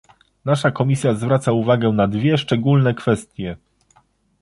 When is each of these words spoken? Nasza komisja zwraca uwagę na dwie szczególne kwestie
Nasza 0.45 0.71
komisja 0.71 1.13
zwraca 1.13 1.51
uwagę 1.51 1.89
na 1.91 2.07
dwie 2.07 2.37
szczególne 2.37 2.93
kwestie 2.93 3.57